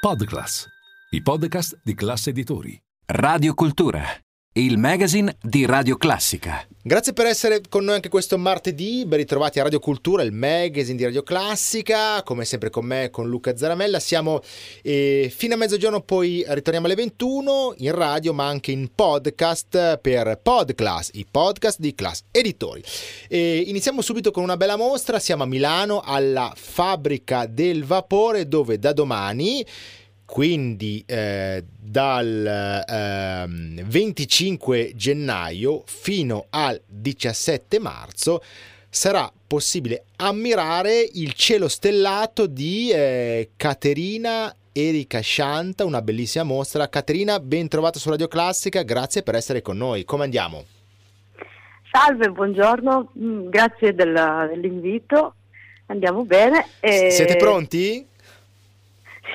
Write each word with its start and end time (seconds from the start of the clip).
Podclass, 0.00 0.64
i 1.10 1.20
podcast 1.20 1.80
di 1.82 1.92
classe 1.94 2.30
editori. 2.30 2.80
Radio 3.06 3.52
Cultura, 3.54 4.04
il 4.52 4.76
magazine 4.76 5.36
di 5.40 5.66
Radio 5.66 5.96
Classica. 5.96 6.66
Grazie 6.82 7.12
per 7.12 7.26
essere 7.26 7.60
con 7.68 7.84
noi 7.84 7.96
anche 7.96 8.08
questo 8.08 8.38
martedì, 8.38 9.04
ben 9.06 9.18
ritrovati 9.18 9.60
a 9.60 9.62
Radio 9.62 9.78
Cultura, 9.78 10.22
il 10.22 10.32
magazine 10.32 10.96
di 10.96 11.04
Radio 11.04 11.22
Classica, 11.22 12.22
come 12.24 12.44
sempre 12.44 12.70
con 12.70 12.84
me, 12.84 13.10
con 13.10 13.28
Luca 13.28 13.56
Zaramella, 13.56 14.00
siamo 14.00 14.40
eh, 14.82 15.32
fino 15.34 15.54
a 15.54 15.58
mezzogiorno, 15.58 16.00
poi 16.00 16.44
ritorniamo 16.48 16.86
alle 16.86 16.96
21 16.96 17.74
in 17.78 17.94
radio 17.94 18.32
ma 18.32 18.46
anche 18.48 18.72
in 18.72 18.88
podcast 18.92 19.98
per 19.98 20.40
Podclass, 20.42 21.10
i 21.12 21.26
podcast 21.30 21.78
di 21.78 21.94
Class 21.94 22.22
Editori. 22.32 22.82
E 23.28 23.58
iniziamo 23.58 24.00
subito 24.00 24.32
con 24.32 24.42
una 24.42 24.56
bella 24.56 24.76
mostra, 24.76 25.20
siamo 25.20 25.44
a 25.44 25.46
Milano 25.46 26.00
alla 26.00 26.52
Fabbrica 26.56 27.46
del 27.46 27.84
Vapore 27.84 28.48
dove 28.48 28.78
da 28.78 28.92
domani 28.92 29.64
quindi 30.30 31.02
eh, 31.06 31.64
dal 31.66 32.84
eh, 32.86 33.82
25 33.82 34.92
gennaio 34.94 35.82
fino 35.86 36.48
al 36.50 36.78
17 36.86 37.78
marzo 37.78 38.42
sarà 38.90 39.32
possibile 39.46 40.04
ammirare 40.16 41.00
il 41.00 41.32
cielo 41.32 41.66
stellato 41.66 42.46
di 42.46 42.90
eh, 42.90 43.52
Caterina 43.56 44.54
Erika 44.70 45.22
Shanta, 45.22 45.86
una 45.86 46.02
bellissima 46.02 46.44
mostra. 46.44 46.90
Caterina, 46.90 47.40
ben 47.40 47.66
trovata 47.66 47.98
su 47.98 48.10
Radio 48.10 48.28
Classica, 48.28 48.82
grazie 48.82 49.22
per 49.22 49.34
essere 49.34 49.62
con 49.62 49.78
noi. 49.78 50.04
Come 50.04 50.24
andiamo? 50.24 50.62
Salve, 51.90 52.28
buongiorno, 52.28 53.12
mm, 53.18 53.48
grazie 53.48 53.94
della, 53.94 54.46
dell'invito. 54.46 55.36
Andiamo 55.86 56.22
bene. 56.24 56.66
E... 56.80 57.10
Siete 57.10 57.36
pronti? 57.36 58.07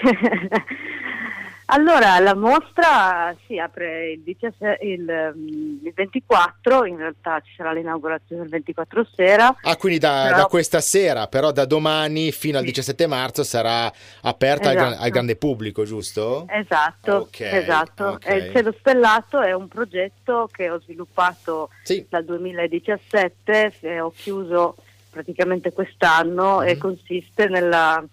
allora, 1.67 2.19
la 2.19 2.35
mostra 2.35 3.35
si 3.45 3.57
apre 3.57 4.11
il, 4.11 4.21
17, 4.21 4.85
il, 4.85 5.79
il, 5.83 5.93
24, 5.93 6.85
in 6.85 6.97
realtà 6.97 7.39
ci 7.41 7.53
sarà 7.55 7.71
l'inaugurazione 7.71 8.43
il 8.43 8.49
24 8.49 9.07
sera. 9.15 9.55
Ah, 9.61 9.75
quindi 9.77 9.99
da, 9.99 10.23
però... 10.25 10.37
da 10.37 10.45
questa 10.45 10.81
sera, 10.81 11.27
però 11.27 11.51
da 11.51 11.65
domani 11.65 12.31
fino 12.31 12.57
al 12.57 12.63
17 12.63 13.07
marzo 13.07 13.43
sarà 13.43 13.91
aperta 14.21 14.71
esatto. 14.71 14.95
al, 14.95 14.97
al, 14.99 15.09
grande 15.09 15.35
pubblico, 15.35 15.83
giusto? 15.83 16.45
Esatto, 16.49 17.15
okay, 17.15 17.61
esatto. 17.61 18.07
Okay. 18.13 18.45
il 18.45 18.51
Cielo 18.51 18.75
Stellato 18.79 19.41
è 19.41 19.53
un 19.53 19.67
progetto 19.67 20.49
che 20.51 20.69
ho 20.69 20.79
sviluppato 20.79 21.69
sì. 21.83 22.05
dal 22.09 22.25
2017 22.25 23.73
e 23.79 23.99
ho 23.99 24.11
chiuso 24.15 24.75
praticamente 25.13 25.71
quest'anno 25.71 26.59
mm-hmm. 26.59 26.67
e 26.67 26.77
consiste 26.77 27.47
nella 27.47 28.03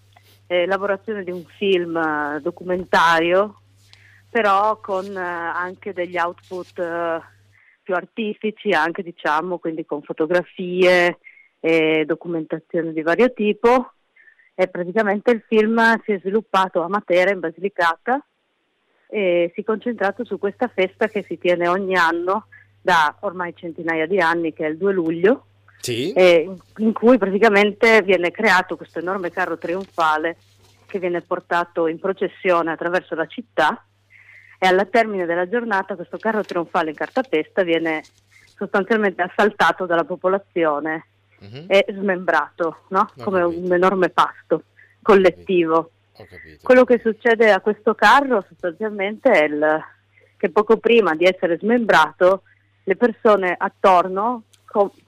eh, 0.51 0.67
lavorazione 0.67 1.23
di 1.23 1.31
un 1.31 1.45
film 1.45 1.97
eh, 1.97 2.41
documentario, 2.41 3.61
però 4.29 4.81
con 4.81 5.07
eh, 5.07 5.21
anche 5.21 5.93
degli 5.93 6.19
output 6.19 6.77
eh, 6.77 7.21
più 7.81 7.95
artistici, 7.95 8.71
anche 8.71 9.05
diciamo, 9.05 9.59
quindi 9.59 9.87
con 9.87 10.03
fotografie 10.03 11.19
e 11.61 12.05
documentazione 12.05 12.93
di 12.93 13.01
vario 13.03 13.33
tipo. 13.33 13.93
E 14.53 14.67
praticamente 14.67 15.31
il 15.31 15.45
film 15.47 15.81
si 16.03 16.13
è 16.13 16.19
sviluppato 16.19 16.83
a 16.83 16.89
Matera, 16.89 17.31
in 17.31 17.39
Basilicata, 17.39 18.21
e 19.07 19.53
si 19.55 19.61
è 19.61 19.65
concentrato 19.65 20.25
su 20.25 20.37
questa 20.41 20.67
festa 20.67 21.07
che 21.07 21.23
si 21.29 21.39
tiene 21.39 21.69
ogni 21.69 21.95
anno 21.95 22.49
da 22.83 23.17
ormai 23.21 23.55
centinaia 23.55 24.07
di 24.07 24.19
anni, 24.19 24.53
che 24.53 24.67
è 24.67 24.69
il 24.69 24.79
2 24.79 24.93
luglio, 24.93 25.45
sì. 25.81 26.13
eh, 26.13 26.51
in 26.79 26.93
cui 26.93 27.19
praticamente 27.19 28.03
viene 28.03 28.31
creato 28.31 28.77
questo 28.77 28.99
enorme 28.99 29.31
carro 29.31 29.59
trionfale 29.59 30.37
che 30.87 30.99
viene 30.99 31.21
portato 31.21 31.87
in 31.87 31.99
processione 31.99 32.73
attraverso 32.73 33.15
la 33.15 33.27
città 33.27 33.85
e 34.59 34.67
alla 34.67 34.85
termine 34.85 35.25
della 35.25 35.49
giornata 35.49 35.95
questo 35.95 36.19
carro 36.19 36.43
trionfale 36.43 36.91
in 36.91 36.97
cartapesta 36.97 37.63
viene 37.63 38.03
sostanzialmente 38.55 39.23
assaltato 39.23 39.87
dalla 39.87 40.05
popolazione 40.05 41.07
uh-huh. 41.39 41.65
e 41.67 41.87
smembrato, 41.89 42.85
no? 42.89 43.11
come 43.23 43.43
un 43.43 43.73
enorme 43.73 44.11
pasto 44.11 44.65
collettivo. 45.01 45.93
Quello 46.63 46.85
che 46.85 47.01
succede 47.03 47.51
a 47.51 47.61
questo 47.61 47.95
carro 47.95 48.45
sostanzialmente 48.47 49.31
è 49.31 49.45
il, 49.45 49.83
che 50.37 50.51
poco 50.51 50.77
prima 50.77 51.15
di 51.15 51.25
essere 51.25 51.57
smembrato 51.57 52.43
le 52.85 52.97
persone 52.97 53.55
attorno 53.57 54.43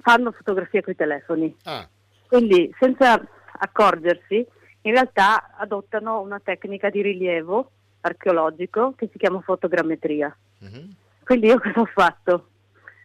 fanno 0.01 0.33
fotografie 0.33 0.83
con 0.83 0.93
i 0.93 0.97
telefoni. 0.97 1.57
Ah. 1.65 1.89
Quindi 2.27 2.75
senza 2.79 3.23
accorgersi, 3.59 4.45
in 4.83 4.93
realtà 4.93 5.55
adottano 5.57 6.21
una 6.21 6.41
tecnica 6.43 6.91
di 6.91 7.03
rilievo 7.03 7.71
archeologico 8.01 8.95
che 8.97 9.09
si 9.13 9.19
chiama 9.19 9.41
fotogrammetria. 9.41 10.37
Mm-hmm. 10.65 10.91
Quindi 11.25 11.47
io 11.47 11.61
cosa 11.61 11.81
ho 11.81 11.87
fatto? 11.87 12.47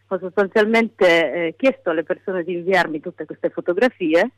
Ho 0.08 0.18
sostanzialmente 0.18 1.06
eh, 1.32 1.54
chiesto 1.56 1.90
alle 1.90 2.02
persone 2.02 2.42
di 2.42 2.54
inviarmi 2.54 3.00
tutte 3.00 3.26
queste 3.26 3.50
fotografie 3.50 4.30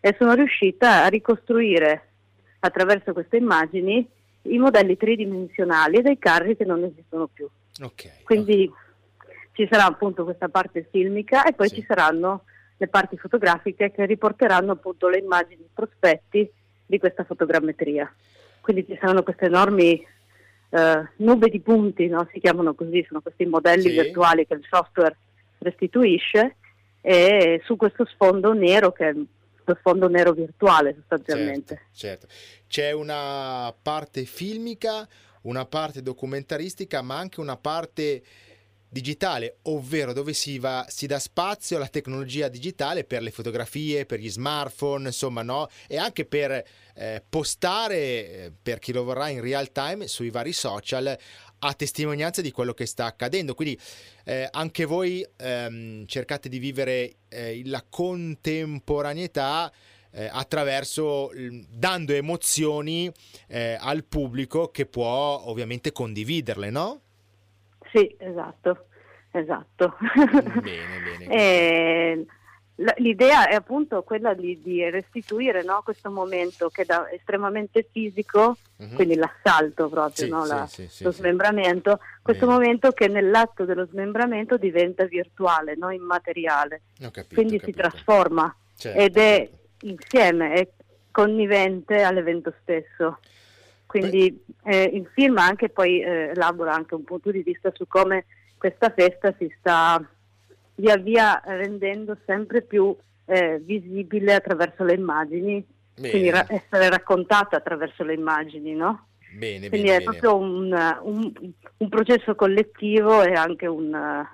e 0.00 0.16
sono 0.18 0.32
riuscita 0.32 1.04
a 1.04 1.08
ricostruire 1.08 2.08
attraverso 2.60 3.12
queste 3.12 3.36
immagini 3.36 4.06
i 4.42 4.58
modelli 4.58 4.96
tridimensionali 4.96 6.00
dei 6.00 6.18
carri 6.18 6.56
che 6.56 6.64
non 6.64 6.82
esistono 6.82 7.28
più. 7.28 7.46
Okay. 7.78 8.22
Quindi 8.24 8.68
okay 8.68 8.79
ci 9.60 9.68
sarà 9.70 9.84
appunto 9.84 10.24
questa 10.24 10.48
parte 10.48 10.88
filmica 10.90 11.44
e 11.44 11.52
poi 11.52 11.68
sì. 11.68 11.76
ci 11.76 11.84
saranno 11.86 12.44
le 12.76 12.88
parti 12.88 13.18
fotografiche 13.18 13.90
che 13.90 14.06
riporteranno 14.06 14.72
appunto 14.72 15.08
le 15.08 15.18
immagini, 15.18 15.62
i 15.62 15.70
prospetti 15.72 16.50
di 16.86 16.98
questa 16.98 17.24
fotogrammetria. 17.24 18.10
Quindi 18.60 18.86
ci 18.86 18.96
saranno 18.98 19.22
queste 19.22 19.46
enormi 19.46 20.02
eh, 20.70 21.08
nube 21.16 21.48
di 21.48 21.60
punti, 21.60 22.06
no? 22.06 22.26
si 22.32 22.40
chiamano 22.40 22.74
così, 22.74 23.04
sono 23.06 23.20
questi 23.20 23.44
modelli 23.44 23.90
sì. 23.90 24.00
virtuali 24.00 24.46
che 24.46 24.54
il 24.54 24.66
software 24.68 25.16
restituisce 25.58 26.56
e 27.02 27.60
su 27.64 27.76
questo 27.76 28.06
sfondo 28.06 28.52
nero 28.52 28.92
che 28.92 29.08
è 29.08 29.12
lo 29.12 29.76
sfondo 29.78 30.08
nero 30.08 30.32
virtuale 30.32 30.94
sostanzialmente. 30.94 31.82
Certo, 31.92 32.26
certo. 32.26 32.66
C'è 32.66 32.92
una 32.92 33.74
parte 33.80 34.24
filmica, 34.24 35.06
una 35.42 35.66
parte 35.66 36.02
documentaristica, 36.02 37.02
ma 37.02 37.18
anche 37.18 37.40
una 37.40 37.56
parte 37.56 38.22
digitale, 38.90 39.58
ovvero 39.62 40.12
dove 40.12 40.32
si, 40.32 40.58
va, 40.58 40.84
si 40.88 41.06
dà 41.06 41.20
spazio 41.20 41.76
alla 41.76 41.86
tecnologia 41.86 42.48
digitale 42.48 43.04
per 43.04 43.22
le 43.22 43.30
fotografie, 43.30 44.04
per 44.04 44.18
gli 44.18 44.28
smartphone, 44.28 45.06
insomma, 45.06 45.42
no? 45.42 45.68
E 45.86 45.96
anche 45.96 46.24
per 46.26 46.50
eh, 46.94 47.22
postare, 47.26 47.96
eh, 47.96 48.52
per 48.60 48.80
chi 48.80 48.92
lo 48.92 49.04
vorrà 49.04 49.28
in 49.28 49.40
real 49.40 49.70
time, 49.70 50.08
sui 50.08 50.30
vari 50.30 50.52
social 50.52 51.16
a 51.62 51.74
testimonianza 51.74 52.40
di 52.40 52.50
quello 52.50 52.74
che 52.74 52.86
sta 52.86 53.04
accadendo. 53.04 53.54
Quindi 53.54 53.78
eh, 54.24 54.48
anche 54.50 54.84
voi 54.84 55.24
ehm, 55.36 56.04
cercate 56.06 56.48
di 56.48 56.58
vivere 56.58 57.14
eh, 57.28 57.62
la 57.66 57.84
contemporaneità 57.88 59.72
eh, 60.12 60.28
attraverso 60.32 61.30
dando 61.68 62.12
emozioni 62.12 63.08
al 63.78 64.04
pubblico 64.04 64.68
che 64.72 64.86
può 64.86 65.42
ovviamente 65.44 65.92
condividerle, 65.92 66.70
no? 66.70 67.02
Sì, 67.92 68.14
esatto, 68.18 68.86
esatto. 69.30 69.96
Bene, 70.62 71.00
bene. 71.18 71.26
e, 71.32 72.26
l'idea 72.96 73.48
è 73.48 73.54
appunto 73.54 74.02
quella 74.02 74.32
di, 74.32 74.60
di 74.62 74.88
restituire 74.88 75.62
no, 75.62 75.82
questo 75.84 76.10
momento 76.10 76.70
che 76.70 76.82
è 76.82 77.14
estremamente 77.14 77.86
fisico, 77.90 78.56
uh-huh. 78.76 78.88
quindi 78.94 79.16
l'assalto 79.16 79.88
proprio, 79.88 80.24
sì, 80.24 80.30
no, 80.30 80.46
la, 80.46 80.66
sì, 80.66 80.88
sì, 80.88 81.04
lo 81.04 81.12
smembramento, 81.12 81.98
questo 82.22 82.46
bene. 82.46 82.58
momento 82.58 82.90
che 82.92 83.08
nell'atto 83.08 83.64
dello 83.64 83.86
smembramento 83.86 84.56
diventa 84.56 85.04
virtuale, 85.04 85.76
no, 85.76 85.90
immateriale. 85.90 86.82
Capito, 86.98 87.34
quindi 87.34 87.60
si 87.62 87.72
trasforma 87.72 88.54
certo, 88.76 88.98
ed 88.98 89.16
è 89.16 89.48
certo. 89.48 89.86
insieme, 89.86 90.52
è 90.54 90.68
connivente 91.10 92.02
all'evento 92.02 92.54
stesso. 92.62 93.18
Quindi 93.90 94.44
eh, 94.62 94.84
il 94.84 95.04
film 95.14 95.36
anche 95.38 95.68
poi 95.68 96.00
eh, 96.00 96.30
elabora 96.32 96.72
anche 96.72 96.94
un 96.94 97.02
punto 97.02 97.32
di 97.32 97.42
vista 97.42 97.72
su 97.74 97.88
come 97.88 98.26
questa 98.56 98.92
festa 98.96 99.34
si 99.36 99.52
sta 99.58 100.00
via 100.76 100.96
via 100.96 101.42
rendendo 101.44 102.16
sempre 102.24 102.62
più 102.62 102.96
eh, 103.24 103.58
visibile 103.58 104.34
attraverso 104.34 104.84
le 104.84 104.94
immagini, 104.94 105.66
bene. 105.96 106.10
quindi 106.10 106.30
ra- 106.30 106.46
essere 106.48 106.88
raccontata 106.88 107.56
attraverso 107.56 108.04
le 108.04 108.14
immagini, 108.14 108.74
no? 108.74 109.06
Bene, 109.32 109.68
quindi 109.68 109.88
bene, 109.88 109.98
è 109.98 110.02
proprio 110.04 110.36
un, 110.36 110.72
un, 111.02 111.32
un, 111.76 111.88
processo 111.88 112.36
collettivo 112.36 113.22
e 113.22 113.32
anche 113.32 113.66
un, 113.66 114.24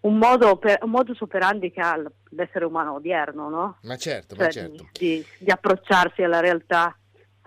un, 0.00 0.16
modo 0.16 0.58
per, 0.58 0.78
un 0.82 0.90
modus 0.90 1.20
operandi 1.22 1.72
che 1.72 1.80
ha 1.80 2.00
l'essere 2.28 2.64
umano 2.64 2.94
odierno, 2.94 3.48
no? 3.48 3.78
Ma 3.82 3.96
certo, 3.96 4.36
cioè, 4.36 4.44
ma 4.44 4.50
certo. 4.50 4.86
Di, 4.92 5.24
di, 5.38 5.50
approcciarsi 5.50 6.22
alla 6.22 6.38
realtà 6.38 6.96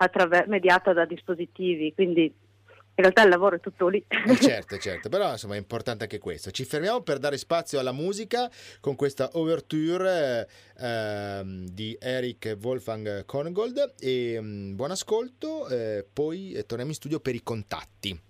attraver- 0.00 0.46
mediata 0.48 0.92
da 0.92 1.04
dispositivi, 1.04 1.92
quindi 1.94 2.32
realtà 3.00 3.22
il 3.22 3.30
lavoro 3.30 3.56
è 3.56 3.60
tutto 3.60 3.88
lì. 3.88 4.04
Eh 4.08 4.36
certo, 4.40 4.78
certo, 4.78 5.08
però 5.08 5.30
insomma 5.32 5.54
è 5.54 5.58
importante 5.58 6.04
anche 6.04 6.18
questo. 6.18 6.50
Ci 6.50 6.64
fermiamo 6.64 7.00
per 7.00 7.18
dare 7.18 7.36
spazio 7.36 7.78
alla 7.78 7.92
musica 7.92 8.50
con 8.80 8.94
questa 8.96 9.30
overture 9.32 10.48
eh, 10.78 11.42
di 11.44 11.96
Eric 12.00 12.56
Wolfgang 12.62 13.24
Korngold 13.24 13.94
e 13.98 14.40
mh, 14.40 14.46
mm, 14.46 14.74
buon 14.76 14.90
ascolto, 14.90 15.68
eh, 15.68 16.06
poi 16.10 16.52
torniamo 16.66 16.90
in 16.90 16.96
studio 16.96 17.20
per 17.20 17.34
i 17.34 17.42
contatti. 17.42 18.20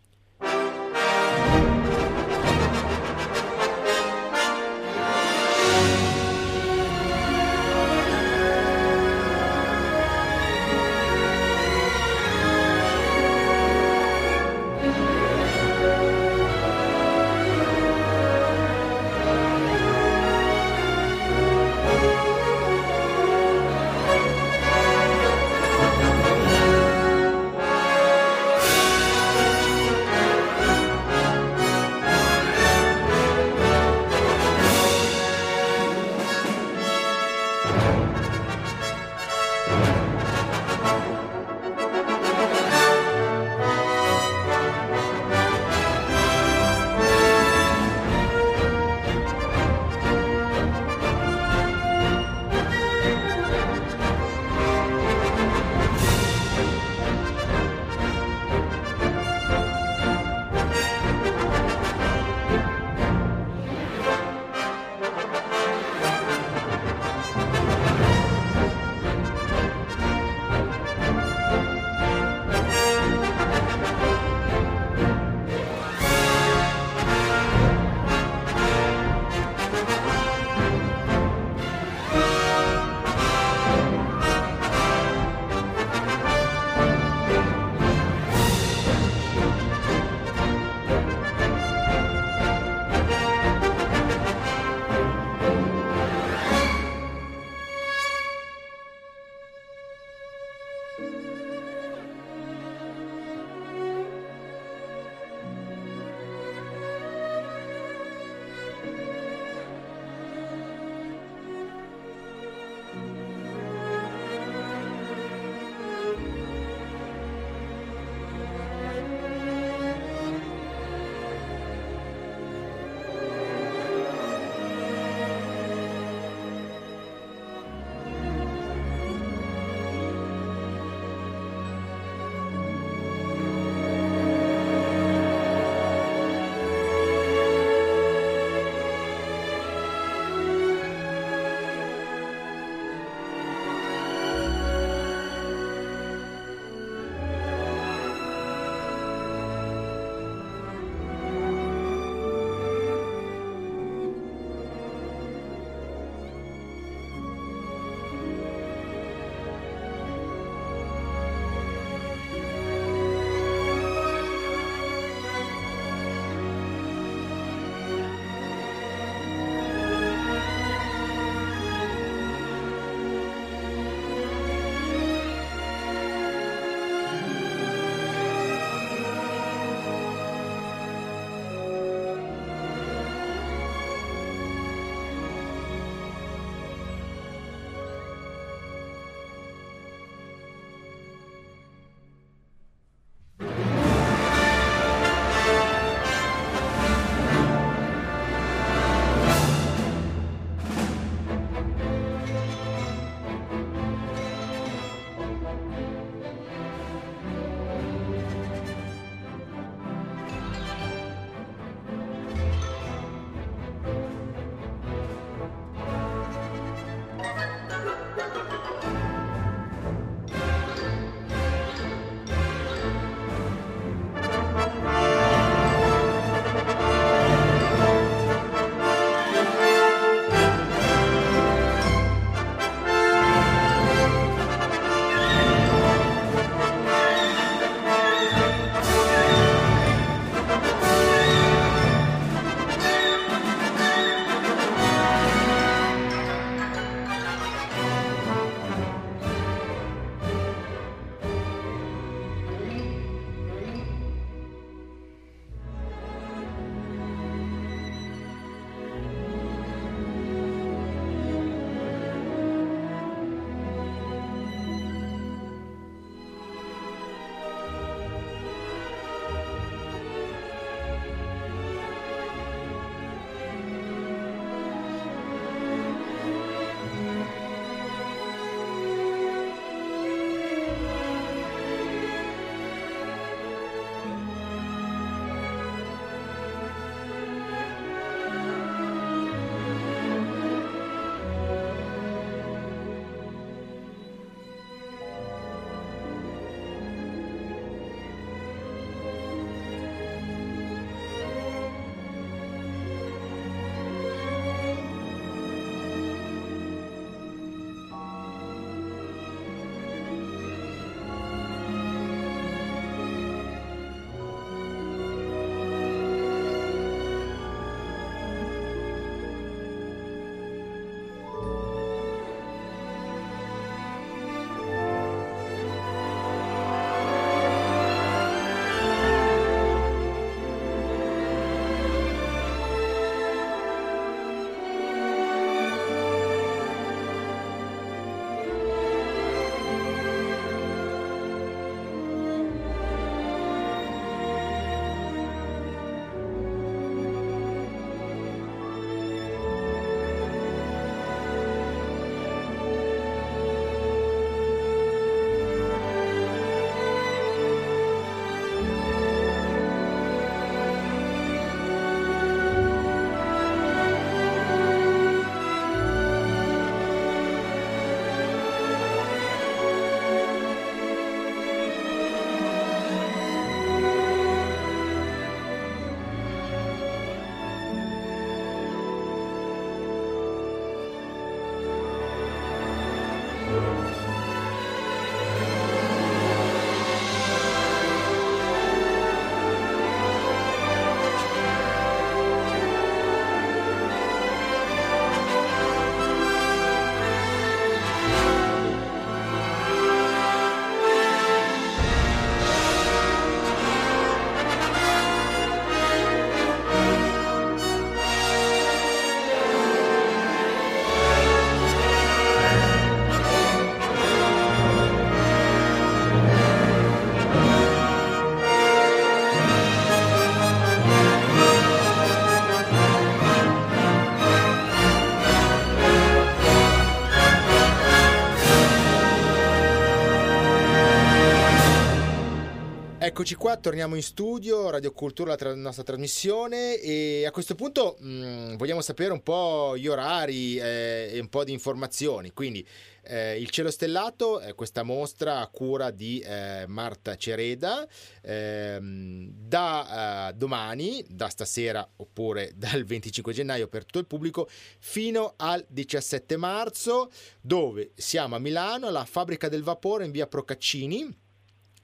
Eccoci 433.20 433.34
qua, 433.34 433.58
torniamo 433.58 433.96
in 433.96 434.02
studio, 434.02 434.70
Radio 434.70 434.92
Cultura, 434.92 435.32
la 435.32 435.36
tra- 435.36 435.54
nostra 435.54 435.82
trasmissione 435.82 436.80
e 436.80 437.26
a 437.26 437.30
questo 437.30 437.54
punto 437.54 437.98
mh, 438.00 438.08
mm, 438.08 438.56
vogliamo 438.56 438.80
sapere 438.80 439.12
un 439.12 439.22
po' 439.22 439.76
gli 439.76 439.88
orari 439.88 440.56
eh, 440.56 441.10
e 441.12 441.20
un 441.20 441.28
po' 441.28 441.44
di 441.44 441.52
informazioni. 441.52 442.30
Quindi 442.32 442.66
eh, 443.02 443.38
il 443.38 443.50
Cielo 443.50 443.70
Stellato 443.70 444.40
è 444.40 444.54
questa 444.54 444.84
mostra 444.84 445.40
a 445.40 445.48
cura 445.48 445.90
di 445.90 446.20
eh, 446.20 446.64
Marta 446.66 447.14
Cereda 447.16 447.86
ehm, 448.22 449.28
da 449.34 450.30
eh, 450.30 450.32
domani, 450.32 451.04
da 451.06 451.28
stasera 451.28 451.86
oppure 451.96 452.52
dal 452.56 452.84
25 452.84 453.34
gennaio 453.34 453.68
per 453.68 453.84
tutto 453.84 453.98
il 453.98 454.06
pubblico 454.06 454.48
fino 454.78 455.34
al 455.36 455.62
17 455.68 456.38
marzo 456.38 457.10
dove 457.42 457.92
siamo 457.96 458.36
a 458.36 458.38
Milano 458.38 458.86
alla 458.86 459.04
Fabbrica 459.04 459.50
del 459.50 459.62
Vapore 459.62 460.06
in 460.06 460.10
via 460.10 460.26
Procaccini 460.26 461.28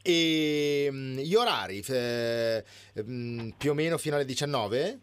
e 0.07 0.89
mm, 0.89 1.19
gli 1.19 1.35
orari 1.35 1.83
eh, 1.89 2.63
mm, 3.03 3.49
più 3.59 3.73
o 3.73 3.75
meno 3.75 3.99
fino 3.99 4.15
alle 4.15 4.25
19? 4.25 5.01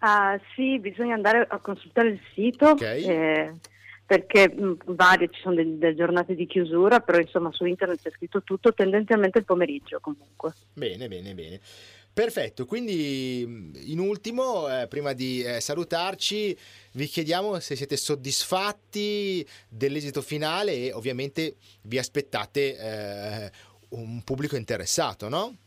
Uh, 0.00 0.40
sì, 0.54 0.78
bisogna 0.80 1.14
andare 1.14 1.46
a 1.48 1.58
consultare 1.58 2.08
il 2.08 2.20
sito 2.32 2.70
okay. 2.70 3.02
eh, 3.04 3.52
perché 4.04 4.48
mh, 4.48 4.62
mm, 4.62 4.72
varie 4.96 5.28
ci 5.30 5.40
sono 5.40 5.54
delle, 5.54 5.78
delle, 5.78 5.94
giornate 5.94 6.34
di 6.34 6.46
chiusura, 6.46 7.00
però 7.00 7.18
insomma 7.18 7.52
su 7.52 7.64
internet 7.64 8.02
c'è 8.02 8.10
scritto 8.10 8.42
tutto, 8.42 8.74
tendenzialmente 8.74 9.38
il 9.38 9.44
pomeriggio 9.44 10.00
comunque. 10.00 10.54
Bene, 10.72 11.06
bene, 11.06 11.34
bene. 11.34 11.60
Perfetto, 12.18 12.66
quindi 12.66 13.42
in 13.92 14.00
ultimo, 14.00 14.66
eh, 14.68 14.88
prima 14.88 15.12
di 15.12 15.40
eh, 15.40 15.60
salutarci, 15.60 16.58
vi 16.94 17.06
chiediamo 17.06 17.60
se 17.60 17.76
siete 17.76 17.96
soddisfatti 17.96 19.46
dell'esito 19.68 20.20
finale 20.20 20.72
e 20.74 20.92
ovviamente 20.92 21.54
vi 21.82 21.96
aspettate 21.96 22.76
eh, 22.76 23.52
un 23.90 24.20
pubblico 24.24 24.56
interessato, 24.56 25.28
no? 25.28 25.58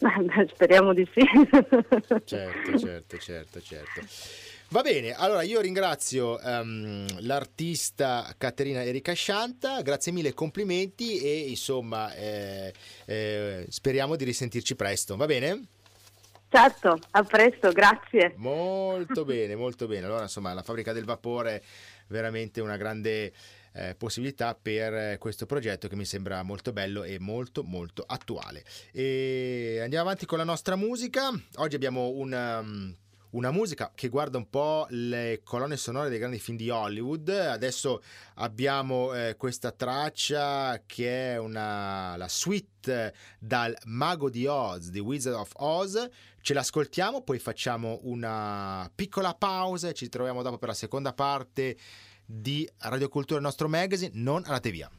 Speriamo 0.54 0.94
di 0.94 1.06
sì. 1.12 1.20
certo, 2.24 2.78
certo, 2.78 3.18
certo, 3.18 3.60
certo. 3.60 4.00
Va 4.74 4.82
bene, 4.82 5.12
allora 5.14 5.42
io 5.42 5.60
ringrazio 5.60 6.36
um, 6.42 7.06
l'artista 7.20 8.34
Caterina 8.36 8.82
Erika 8.82 9.12
Scianta, 9.12 9.80
grazie 9.82 10.10
mille, 10.10 10.34
complimenti 10.34 11.20
e 11.20 11.48
insomma 11.48 12.12
eh, 12.12 12.74
eh, 13.04 13.66
speriamo 13.68 14.16
di 14.16 14.24
risentirci 14.24 14.74
presto, 14.74 15.14
va 15.14 15.26
bene? 15.26 15.66
Certo, 16.48 16.98
a 17.12 17.22
presto, 17.22 17.70
grazie. 17.70 18.34
Molto 18.34 19.22
bene, 19.24 19.54
molto 19.54 19.86
bene. 19.86 20.06
Allora, 20.06 20.22
insomma, 20.22 20.52
la 20.52 20.62
fabbrica 20.64 20.92
del 20.92 21.04
vapore 21.04 21.62
veramente 22.08 22.60
una 22.60 22.76
grande 22.76 23.32
eh, 23.74 23.94
possibilità 23.96 24.58
per 24.60 25.18
questo 25.18 25.46
progetto 25.46 25.86
che 25.86 25.94
mi 25.94 26.04
sembra 26.04 26.42
molto 26.42 26.72
bello 26.72 27.04
e 27.04 27.20
molto 27.20 27.62
molto 27.62 28.02
attuale. 28.04 28.64
E 28.90 29.78
andiamo 29.84 30.04
avanti 30.04 30.26
con 30.26 30.38
la 30.38 30.44
nostra 30.44 30.74
musica. 30.74 31.30
Oggi 31.58 31.76
abbiamo 31.76 32.08
una 32.08 32.58
um, 32.58 32.96
una 33.34 33.50
musica 33.50 33.92
che 33.94 34.08
guarda 34.08 34.38
un 34.38 34.48
po' 34.48 34.86
le 34.90 35.40
colonne 35.44 35.76
sonore 35.76 36.08
dei 36.08 36.18
grandi 36.18 36.38
film 36.38 36.56
di 36.56 36.70
Hollywood. 36.70 37.28
Adesso 37.28 38.02
abbiamo 38.36 39.12
eh, 39.12 39.36
questa 39.36 39.70
traccia 39.72 40.82
che 40.86 41.32
è 41.32 41.38
una, 41.38 42.16
la 42.16 42.28
suite 42.28 43.14
dal 43.38 43.76
Mago 43.84 44.30
di 44.30 44.46
Oz, 44.46 44.90
The 44.90 45.00
Wizard 45.00 45.36
of 45.36 45.50
Oz. 45.56 46.08
Ce 46.40 46.54
l'ascoltiamo, 46.54 47.22
poi 47.22 47.38
facciamo 47.38 48.00
una 48.02 48.90
piccola 48.94 49.34
pausa 49.34 49.88
e 49.88 49.94
ci 49.94 50.08
troviamo 50.08 50.42
dopo 50.42 50.58
per 50.58 50.68
la 50.68 50.74
seconda 50.74 51.12
parte 51.12 51.76
di 52.24 52.68
Radio 52.78 53.08
Cultura, 53.08 53.38
il 53.38 53.44
nostro 53.44 53.68
magazine. 53.68 54.10
Non 54.14 54.42
andate 54.44 54.70
via. 54.70 54.90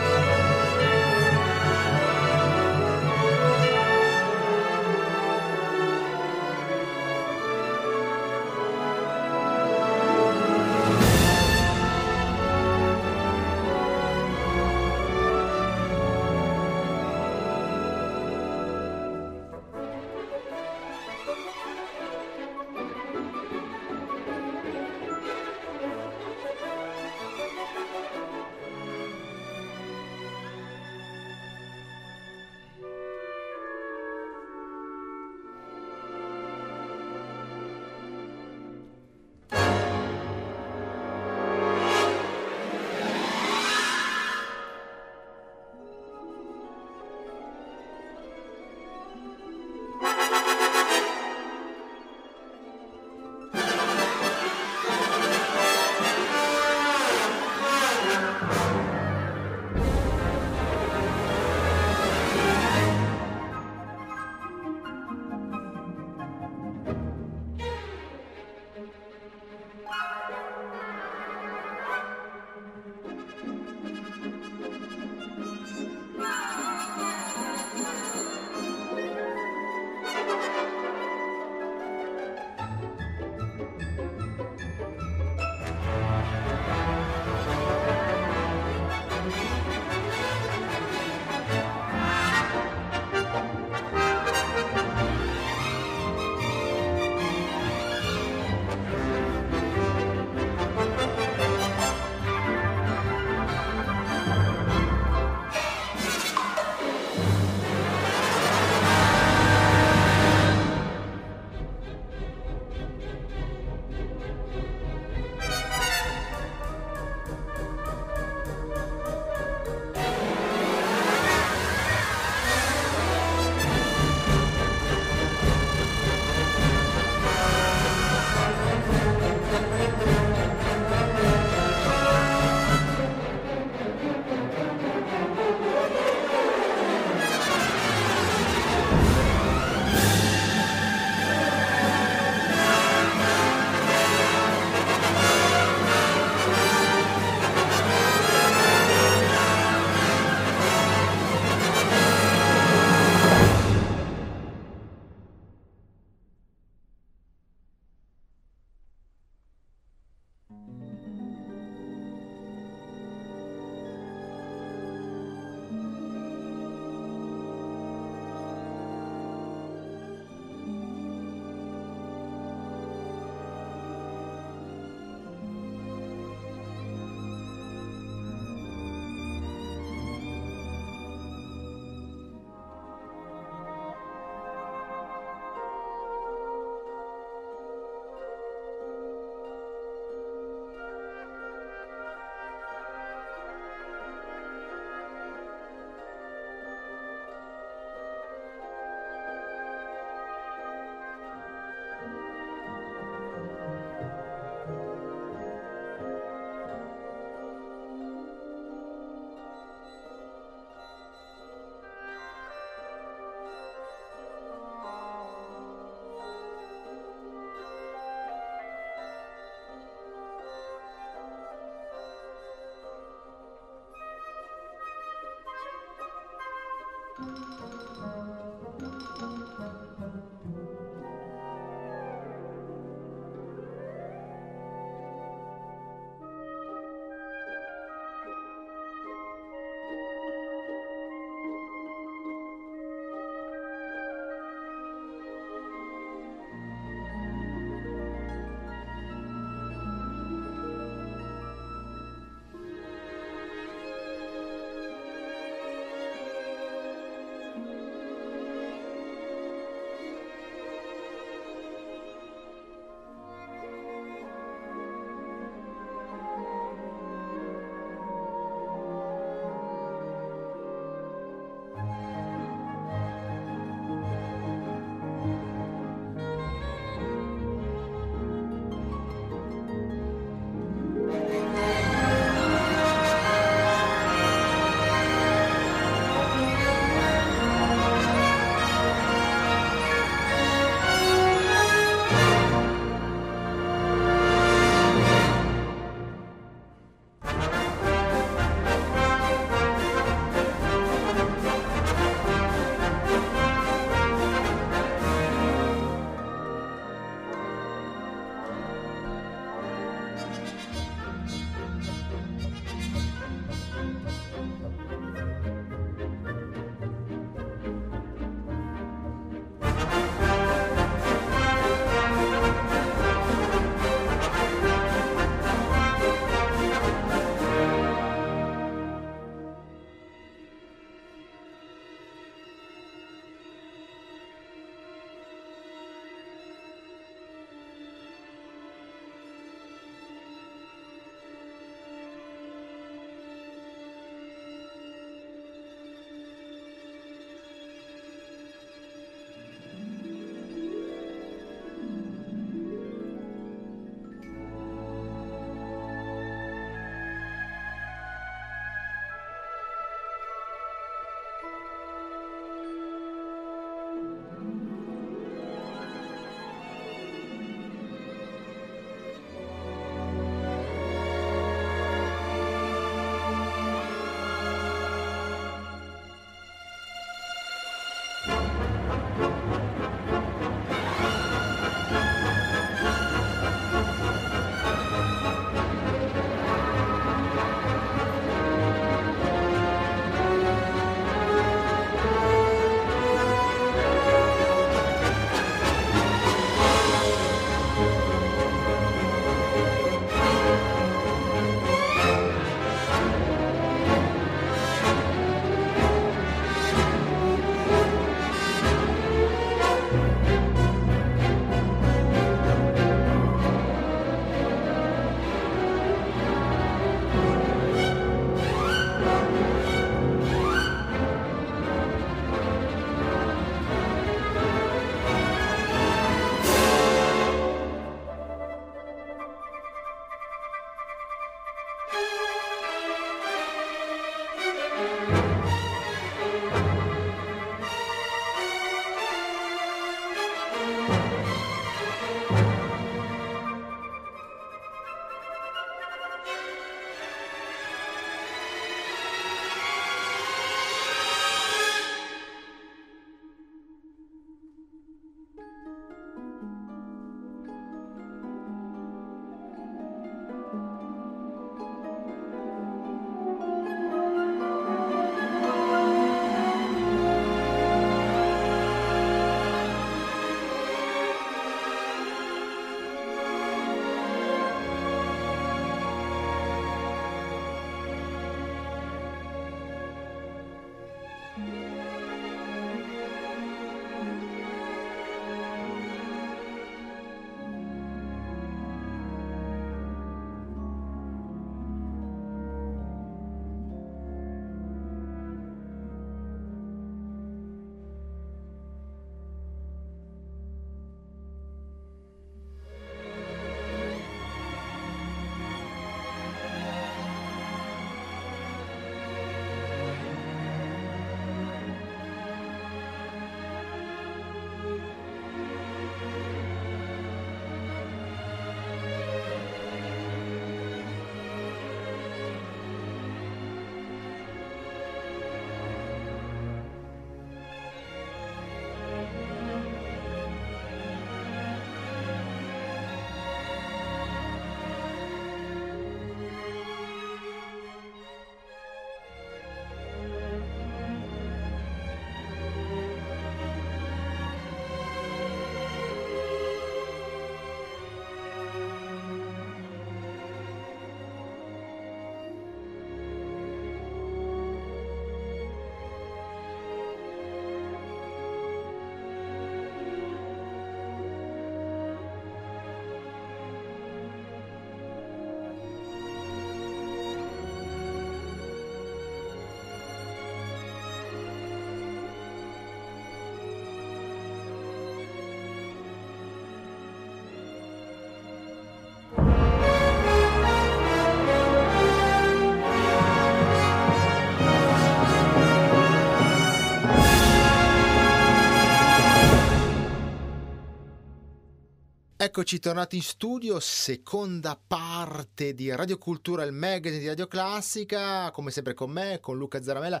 Eccoci 592.30 592.60
tornati 592.60 592.94
in 592.94 593.02
studio, 593.02 593.58
seconda 593.58 594.56
parte 594.64 595.52
di 595.52 595.68
Radio 595.74 595.98
Cultura, 595.98 596.44
il 596.44 596.52
magazine 596.52 597.00
di 597.00 597.08
Radio 597.08 597.26
Classica, 597.26 598.30
come 598.30 598.52
sempre 598.52 598.72
con 598.72 598.88
me, 598.88 599.18
con 599.20 599.36
Luca 599.36 599.60
Zaramella, 599.60 600.00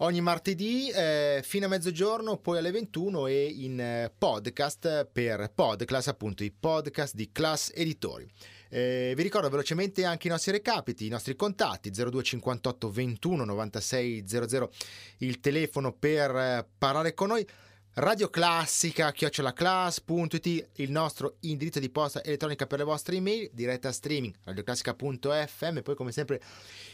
ogni 0.00 0.20
martedì 0.20 0.90
eh, 0.90 1.40
fino 1.42 1.64
a 1.64 1.68
mezzogiorno, 1.70 2.36
poi 2.36 2.58
alle 2.58 2.72
21 2.72 3.26
e 3.26 3.46
in 3.46 3.80
eh, 3.80 4.12
podcast 4.16 5.08
per 5.10 5.50
Podclass, 5.54 6.08
appunto 6.08 6.44
i 6.44 6.50
podcast 6.50 7.14
di 7.14 7.30
Class 7.32 7.70
Editori. 7.72 8.30
Eh, 8.68 9.14
vi 9.16 9.22
ricordo 9.22 9.48
velocemente 9.48 10.04
anche 10.04 10.26
i 10.26 10.30
nostri 10.30 10.52
recapiti, 10.52 11.06
i 11.06 11.08
nostri 11.08 11.34
contatti 11.36 11.88
0258 11.88 12.90
21 12.90 13.44
96 13.46 14.24
00, 14.26 14.72
il 15.20 15.40
telefono 15.40 15.94
per 15.94 16.36
eh, 16.36 16.66
parlare 16.76 17.14
con 17.14 17.28
noi. 17.28 17.48
Radio 17.96 18.30
Classica, 18.30 19.12
chiocciolaclass.it, 19.12 20.68
il 20.76 20.90
nostro 20.90 21.36
indirizzo 21.40 21.78
di 21.78 21.90
posta 21.90 22.24
elettronica 22.24 22.66
per 22.66 22.78
le 22.78 22.84
vostre 22.84 23.16
email, 23.16 23.50
diretta 23.52 23.92
streaming, 23.92 24.32
radioclassica.fm, 24.44 25.80
poi 25.82 25.94
come 25.94 26.10
sempre 26.10 26.40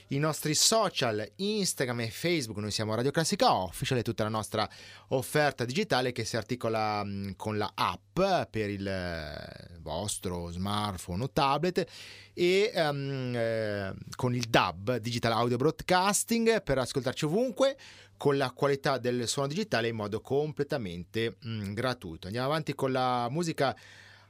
i 0.09 0.19
nostri 0.19 0.55
social, 0.55 1.25
Instagram 1.37 2.01
e 2.01 2.11
Facebook, 2.11 2.59
noi 2.59 2.73
siamo 2.73 2.97
Radio 2.97 3.13
Classica 3.13 3.55
Official 3.55 3.99
e 3.99 4.03
tutta 4.03 4.25
la 4.25 4.29
nostra 4.29 4.69
offerta 5.11 5.65
digitale 5.65 6.11
che 6.11 6.25
si 6.25 6.37
articola 6.37 7.05
mm, 7.05 7.31
con 7.37 7.59
la 7.59 7.71
app 7.77 8.19
per 8.51 8.69
il 8.69 8.85
eh, 8.85 9.79
vostro 9.79 10.51
smartphone 10.51 11.23
o 11.23 11.31
tablet 11.31 11.87
e 12.35 12.73
um, 12.75 13.33
eh, 13.37 13.95
con 14.17 14.35
il 14.35 14.47
DAB, 14.49 14.97
Digital 14.97 15.33
Audio 15.33 15.57
Broadcasting, 15.57 16.61
per 16.63 16.79
ascoltarci 16.79 17.25
ovunque 17.25 17.77
con 18.18 18.37
la 18.37 18.50
qualità 18.50 18.98
del 18.98 19.26
suono 19.26 19.48
digitale 19.48 19.88
in 19.88 19.96
modo 19.96 20.20
completamente 20.20 21.38
mm, 21.46 21.72
gratuito. 21.72 22.26
Andiamo 22.26 22.48
avanti 22.48 22.74
con 22.74 22.92
la 22.92 23.28
musica 23.31 23.74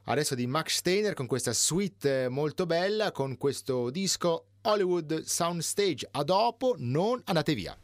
adesso 0.05 0.35
di 0.35 0.47
Max 0.47 0.77
Steiner 0.77 1.13
con 1.13 1.27
questa 1.27 1.51
suite 1.51 2.29
molto 2.29 2.65
bella, 2.65 3.11
con 3.11 3.37
questo 3.37 3.89
disco 3.89 4.45
Hollywood 4.61 5.23
Soundstage. 5.23 6.07
A 6.11 6.23
dopo, 6.23 6.75
non 6.77 7.21
andate 7.25 7.53
via. 7.53 7.77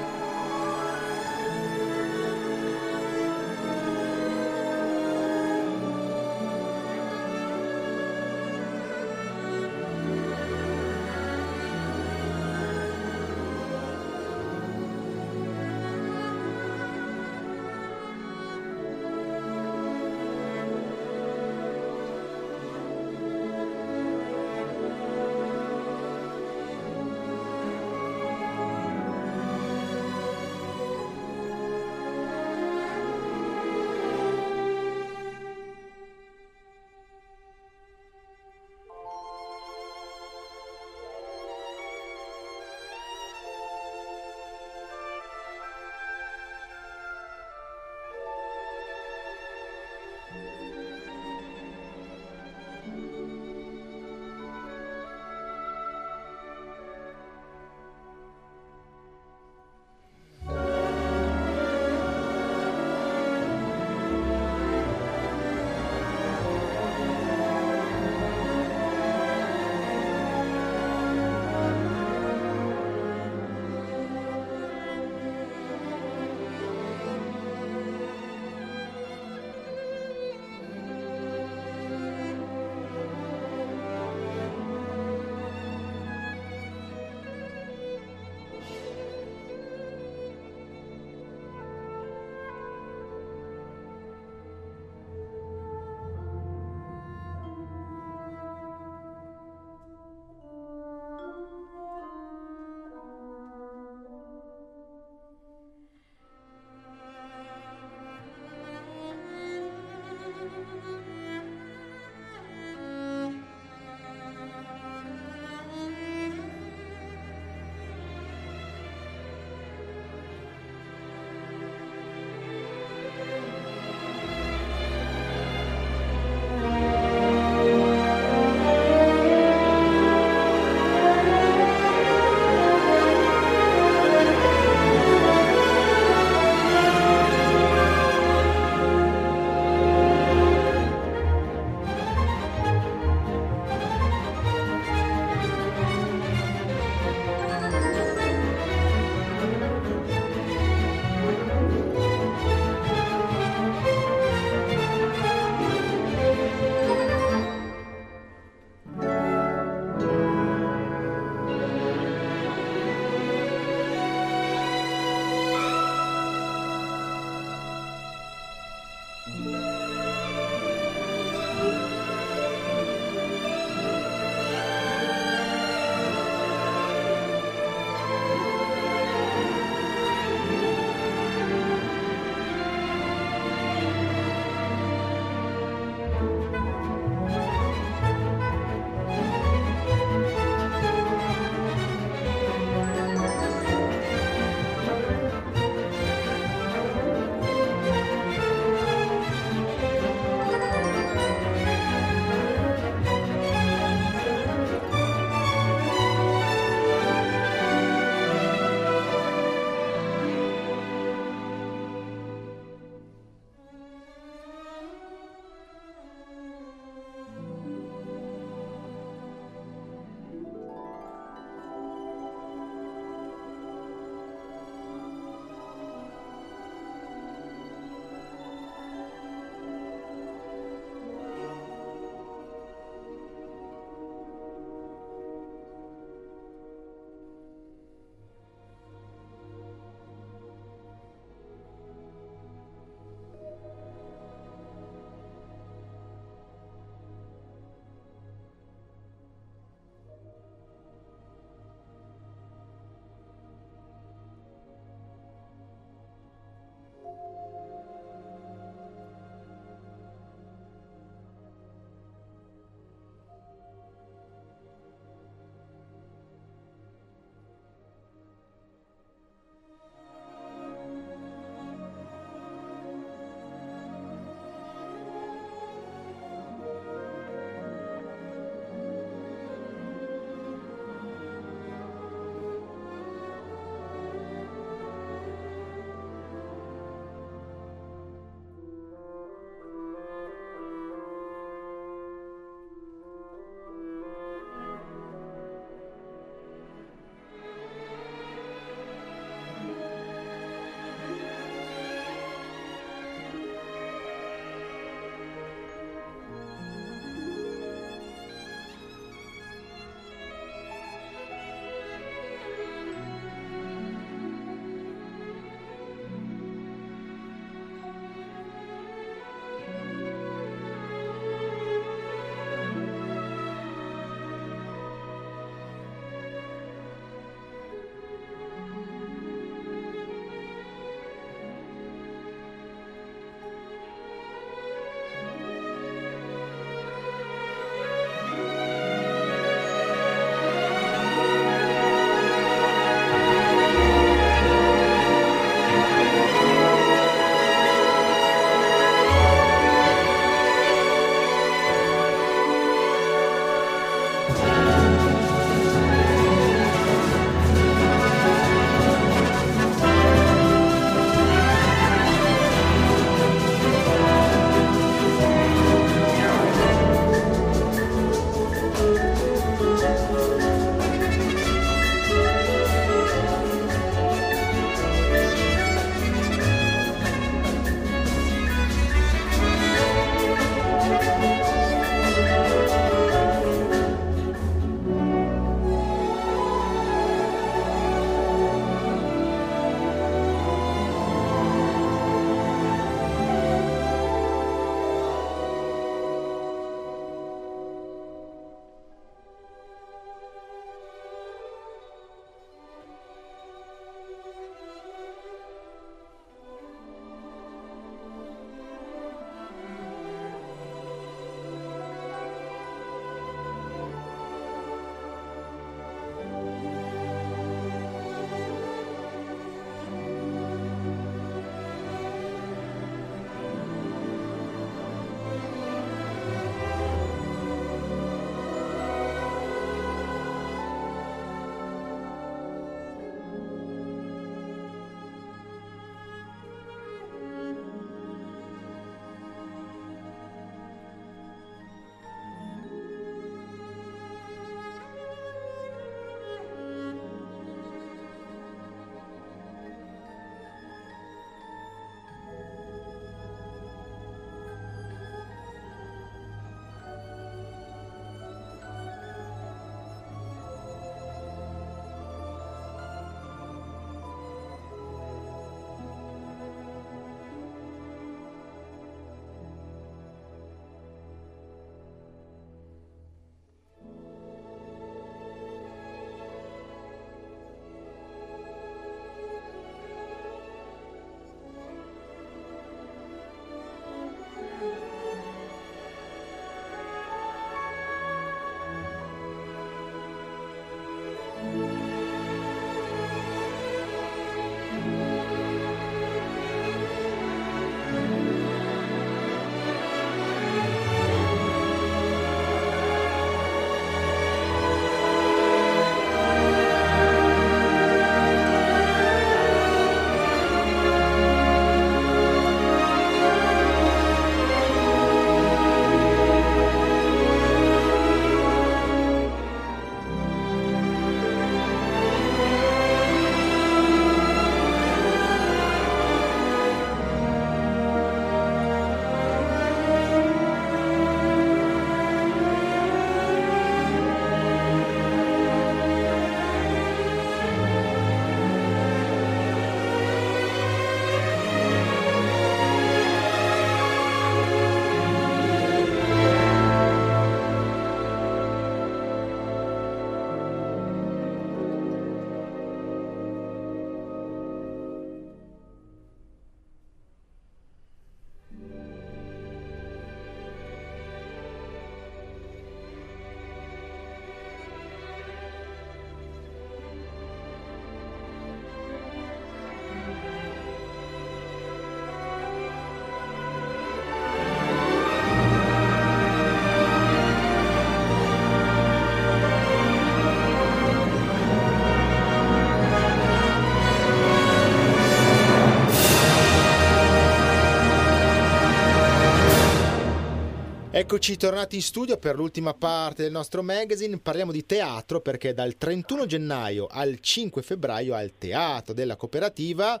Eccoci 590.96 591.36
tornati 591.36 591.76
in 591.76 591.82
studio 591.82 592.16
per 592.16 592.36
l'ultima 592.36 592.72
parte 592.72 593.22
del 593.22 593.30
nostro 593.30 593.62
magazine. 593.62 594.18
Parliamo 594.18 594.50
di 594.50 594.64
teatro 594.64 595.20
perché 595.20 595.52
dal 595.52 595.76
31 595.76 596.24
gennaio 596.24 596.86
al 596.86 597.20
5 597.20 597.60
febbraio 597.60 598.14
al 598.14 598.32
Teatro 598.38 598.94
della 598.94 599.14
Cooperativa 599.14 600.00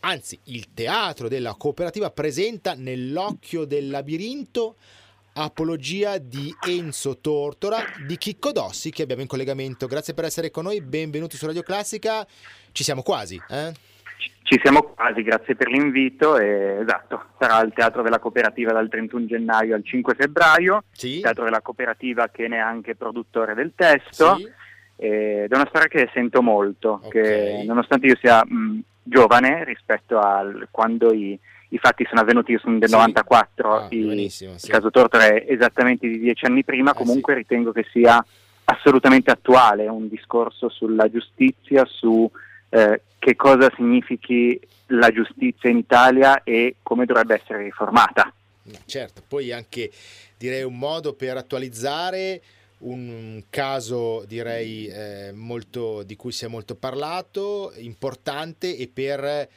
anzi 0.00 0.36
il 0.46 0.74
teatro 0.74 1.28
della 1.28 1.54
cooperativa 1.54 2.10
presenta 2.10 2.74
nell'occhio 2.74 3.64
del 3.64 3.88
labirinto 3.88 4.74
Apologia 5.34 6.18
di 6.18 6.52
Enzo 6.66 7.18
Tortora 7.18 7.84
di 8.04 8.18
Chicco 8.18 8.50
Dossi 8.50 8.90
che 8.90 9.02
abbiamo 9.02 9.22
in 9.22 9.28
collegamento. 9.28 9.86
Grazie 9.86 10.14
per 10.14 10.24
essere 10.24 10.50
con 10.50 10.64
noi, 10.64 10.80
benvenuti 10.80 11.36
su 11.36 11.46
Radio 11.46 11.62
Classica. 11.62 12.26
Ci 12.72 12.82
siamo 12.82 13.02
quasi, 13.02 13.40
eh? 13.48 13.72
Ci 14.46 14.60
siamo 14.62 14.82
quasi, 14.82 15.22
grazie 15.22 15.56
per 15.56 15.68
l'invito. 15.68 16.36
E, 16.36 16.80
esatto, 16.82 17.28
sarà 17.38 17.62
il 17.62 17.72
Teatro 17.74 18.02
della 18.02 18.18
Cooperativa 18.18 18.72
dal 18.72 18.90
31 18.90 19.24
gennaio 19.24 19.74
al 19.74 19.82
5 19.82 20.14
febbraio. 20.14 20.84
Sì. 20.92 21.20
Teatro 21.20 21.44
della 21.44 21.62
Cooperativa 21.62 22.28
che 22.28 22.46
ne 22.46 22.56
è 22.56 22.60
anche 22.60 22.94
produttore 22.94 23.54
del 23.54 23.72
testo. 23.74 24.36
Sì. 24.36 24.52
Ed 24.96 25.50
è 25.50 25.54
una 25.54 25.66
storia 25.68 25.88
che 25.88 26.10
sento 26.12 26.42
molto, 26.42 27.00
okay. 27.02 27.10
che 27.10 27.64
nonostante 27.66 28.06
io 28.06 28.16
sia 28.20 28.44
mh, 28.44 28.80
giovane 29.02 29.64
rispetto 29.64 30.18
a 30.18 30.44
quando 30.70 31.10
i, 31.14 31.38
i, 31.70 31.78
fatti 31.78 32.04
sono 32.06 32.20
avvenuti, 32.20 32.52
io 32.52 32.58
sono 32.58 32.78
del 32.78 32.90
sì. 32.90 32.94
94, 32.94 33.74
ah, 33.74 33.86
il, 33.88 34.30
sì. 34.30 34.44
il 34.44 34.68
caso 34.68 34.90
Tortora 34.90 35.24
è 35.24 35.46
esattamente 35.48 36.06
di 36.06 36.18
dieci 36.18 36.44
anni 36.44 36.64
prima, 36.64 36.90
eh, 36.90 36.94
comunque 36.94 37.32
ritengo 37.32 37.72
che 37.72 37.86
sia 37.90 38.22
assolutamente 38.64 39.30
attuale, 39.30 39.88
un 39.88 40.06
discorso 40.08 40.68
sulla 40.68 41.10
giustizia, 41.10 41.84
su 41.86 42.30
eh, 42.74 43.02
che 43.20 43.36
cosa 43.36 43.70
significhi 43.76 44.60
la 44.86 45.10
giustizia 45.10 45.70
in 45.70 45.78
Italia 45.78 46.42
e 46.42 46.76
come 46.82 47.06
dovrebbe 47.06 47.40
essere 47.40 47.62
riformata. 47.62 48.32
Certo, 48.84 49.22
poi 49.26 49.52
anche 49.52 49.90
direi 50.36 50.64
un 50.64 50.76
modo 50.76 51.14
per 51.14 51.36
attualizzare 51.36 52.42
un 52.78 53.44
caso 53.48 54.24
direi 54.26 54.88
eh, 54.88 55.30
molto, 55.32 56.02
di 56.02 56.16
cui 56.16 56.32
si 56.32 56.44
è 56.44 56.48
molto 56.48 56.74
parlato, 56.74 57.72
importante 57.76 58.76
e 58.76 58.88
per 58.88 59.48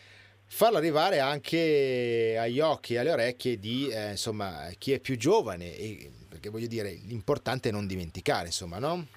farlo 0.46 0.78
arrivare 0.78 1.20
anche 1.20 2.38
agli 2.40 2.60
occhi 2.60 2.94
e 2.94 3.00
alle 3.00 3.12
orecchie 3.12 3.60
di 3.60 3.90
eh, 3.90 4.12
insomma, 4.12 4.70
chi 4.78 4.94
è 4.94 5.00
più 5.00 5.18
giovane, 5.18 5.76
e, 5.76 6.10
perché 6.30 6.50
voglio 6.50 6.68
dire 6.68 6.92
l'importante 7.06 7.70
è 7.70 7.72
non 7.72 7.88
dimenticare, 7.88 8.46
insomma, 8.46 8.78
no? 8.78 9.08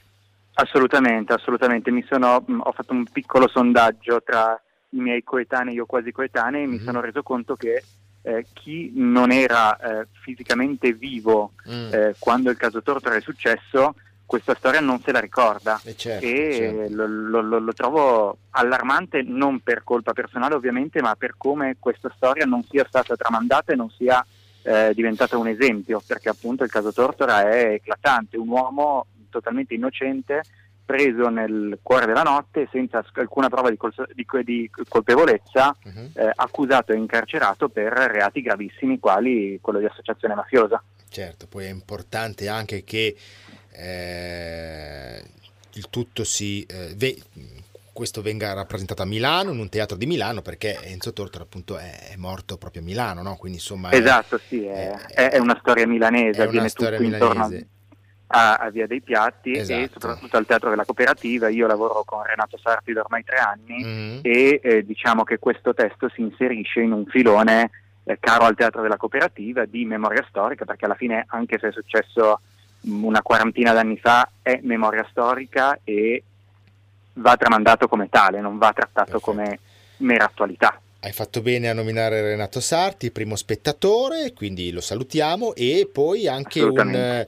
Assolutamente, 0.60 1.32
assolutamente. 1.32 1.90
Sono, 2.08 2.44
mm, 2.48 2.60
ho 2.62 2.72
fatto 2.72 2.92
un 2.92 3.04
piccolo 3.04 3.48
sondaggio 3.48 4.22
tra 4.22 4.60
i 4.90 5.00
miei 5.00 5.22
coetanei, 5.22 5.74
io 5.74 5.86
quasi 5.86 6.12
coetanei, 6.12 6.62
e 6.62 6.64
mm-hmm. 6.64 6.72
mi 6.72 6.78
mhm. 6.78 6.84
sono 6.84 7.00
reso 7.00 7.22
conto 7.22 7.56
che 7.56 7.82
eh, 8.22 8.44
chi 8.52 8.92
non 8.94 9.30
era 9.30 9.76
eh, 9.78 10.06
fisicamente 10.22 10.92
vivo 10.92 11.52
mm. 11.68 11.92
eh, 11.92 12.14
quando 12.18 12.50
il 12.50 12.56
caso 12.56 12.82
Tortora 12.82 13.14
è 13.14 13.20
successo, 13.20 13.94
questa 14.26 14.54
storia 14.54 14.80
non 14.80 15.00
se 15.00 15.10
la 15.10 15.18
ricorda 15.18 15.80
eh, 15.82 15.96
certo, 15.96 16.24
e 16.24 16.52
certo. 16.52 16.94
Lo, 16.94 17.40
lo, 17.40 17.58
lo, 17.58 17.72
trovo 17.72 18.36
allarmante 18.50 19.22
non 19.22 19.60
per 19.60 19.82
colpa 19.82 20.12
personale 20.12 20.54
ovviamente, 20.54 21.00
ma 21.00 21.16
per 21.16 21.34
come 21.36 21.76
questa 21.78 22.12
storia 22.14 22.44
non 22.44 22.62
sia 22.62 22.84
stata 22.86 23.16
tramandata 23.16 23.72
e 23.72 23.76
non 23.76 23.90
sia 23.90 24.24
eh, 24.62 24.92
diventata 24.94 25.38
un 25.38 25.48
esempio, 25.48 26.02
perché 26.06 26.28
appunto 26.28 26.62
il 26.62 26.70
caso 26.70 26.92
Tortora 26.92 27.48
è 27.48 27.72
eclatante, 27.72 28.36
un 28.36 28.48
uomo 28.48 29.06
totalmente 29.30 29.74
innocente, 29.74 30.42
preso 30.90 31.28
nel 31.28 31.78
cuore 31.82 32.06
della 32.06 32.24
notte 32.24 32.68
senza 32.72 33.04
alcuna 33.14 33.48
prova 33.48 33.70
di, 33.70 33.76
col- 33.76 33.94
di, 34.12 34.26
di 34.44 34.70
colpevolezza, 34.88 35.76
uh-huh. 35.84 36.10
eh, 36.14 36.32
accusato 36.34 36.92
e 36.92 36.96
incarcerato 36.96 37.68
per 37.68 37.92
reati 37.92 38.42
gravissimi 38.42 38.98
quali 38.98 39.60
quello 39.60 39.78
di 39.78 39.84
associazione 39.84 40.34
mafiosa. 40.34 40.82
Certo, 41.08 41.46
poi 41.46 41.66
è 41.66 41.70
importante 41.70 42.48
anche 42.48 42.82
che 42.82 43.16
eh, 43.70 45.22
il 45.74 45.88
tutto 45.90 46.24
si... 46.24 46.64
Eh, 46.68 46.92
ve- 46.96 47.22
questo 47.92 48.22
venga 48.22 48.52
rappresentato 48.52 49.02
a 49.02 49.04
Milano, 49.04 49.52
in 49.52 49.58
un 49.58 49.68
teatro 49.68 49.96
di 49.96 50.06
Milano, 50.06 50.42
perché 50.42 50.80
Enzo 50.84 51.12
Tortora 51.12 51.44
appunto 51.44 51.76
è, 51.76 52.14
morto 52.16 52.56
proprio 52.56 52.82
a 52.82 52.84
Milano, 52.84 53.22
no? 53.22 53.36
Quindi 53.36 53.58
insomma... 53.58 53.92
Esatto, 53.92 54.36
è, 54.36 54.40
sì, 54.48 54.64
è, 54.64 54.90
è, 54.90 55.30
è, 55.30 55.38
una 55.38 55.56
storia 55.60 55.86
milanese, 55.86 56.42
è 56.42 56.46
una 56.46 56.68
storia 56.68 56.98
milanese. 56.98 57.24
intorno 57.24 57.78
a, 58.32 58.56
a, 58.56 58.70
Via 58.70 58.86
dei 58.86 59.00
Piatti 59.00 59.52
esatto. 59.52 59.80
e 59.80 59.90
soprattutto 59.92 60.36
al 60.36 60.46
Teatro 60.46 60.70
della 60.70 60.84
Cooperativa. 60.84 61.48
Io 61.48 61.66
lavoro 61.66 62.02
con 62.04 62.22
Renato 62.22 62.58
Sarti 62.58 62.92
da 62.92 63.00
ormai 63.00 63.24
tre 63.24 63.36
anni 63.36 63.84
mm-hmm. 63.84 64.18
e 64.22 64.60
eh, 64.62 64.84
diciamo 64.84 65.24
che 65.24 65.38
questo 65.38 65.74
testo 65.74 66.08
si 66.08 66.20
inserisce 66.20 66.80
in 66.80 66.92
un 66.92 67.04
filone 67.06 67.70
eh, 68.04 68.18
caro 68.20 68.44
al 68.44 68.54
Teatro 68.54 68.82
della 68.82 68.96
Cooperativa 68.96 69.64
di 69.64 69.84
memoria 69.84 70.24
storica, 70.28 70.64
perché 70.64 70.84
alla 70.84 70.94
fine 70.94 71.24
anche 71.28 71.58
se 71.58 71.68
è 71.68 71.72
successo 71.72 72.40
mm, 72.86 73.04
una 73.04 73.22
quarantina 73.22 73.72
d'anni 73.72 73.98
fa 73.98 74.28
è 74.42 74.60
memoria 74.62 75.06
storica 75.10 75.78
e 75.82 76.22
va 77.14 77.36
tramandato 77.36 77.88
come 77.88 78.08
tale, 78.08 78.40
non 78.40 78.58
va 78.58 78.72
trattato 78.72 79.18
Perfetto. 79.18 79.20
come 79.20 79.58
mera 79.98 80.24
attualità. 80.24 80.80
Hai 81.02 81.12
fatto 81.12 81.40
bene 81.40 81.70
a 81.70 81.72
nominare 81.72 82.20
Renato 82.20 82.60
Sarti, 82.60 83.10
primo 83.10 83.34
spettatore, 83.34 84.34
quindi 84.34 84.70
lo 84.70 84.82
salutiamo 84.82 85.54
e 85.54 85.88
poi 85.90 86.28
anche 86.28 86.60
un 86.60 87.26